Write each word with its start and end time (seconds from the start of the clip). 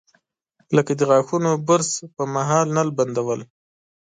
لکه 0.75 0.91
د 0.95 1.01
غاښونو 1.09 1.51
برش 1.67 1.91
پر 2.15 2.25
مهال 2.35 2.65
نل 2.77 2.89
بندول. 2.97 3.39